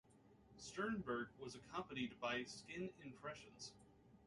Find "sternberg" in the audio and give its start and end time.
0.57-1.27